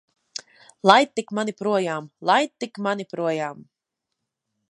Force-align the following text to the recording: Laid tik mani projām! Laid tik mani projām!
Laid 0.91 1.11
tik 1.19 1.33
mani 1.39 1.53
projām! 1.59 2.09
Laid 2.31 2.53
tik 2.65 2.81
mani 2.89 3.09
projām! 3.13 3.61